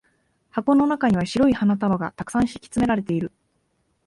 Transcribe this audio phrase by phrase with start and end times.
[0.49, 3.31] 箱の中には白い花束が沢山敷き詰められている。